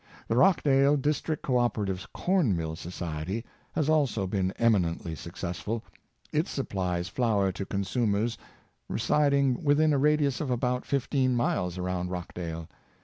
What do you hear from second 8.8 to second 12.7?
re siding within a radius of about fifteen miles around Rochdale.